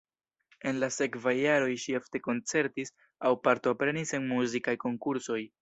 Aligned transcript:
En 0.69 0.79
la 0.83 0.87
sekvaj 0.95 1.33
jaroj 1.39 1.69
ŝi 1.83 1.95
ofte 2.01 2.23
koncertis 2.29 2.95
aŭ 3.31 3.35
partoprenis 3.49 4.19
en 4.21 4.29
muzikaj 4.35 4.79
konkursoj. 4.87 5.41